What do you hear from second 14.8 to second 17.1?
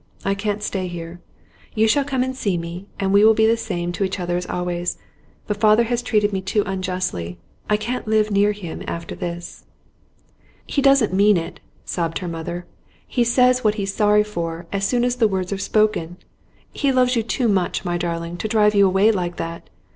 soon as the words are spoken. He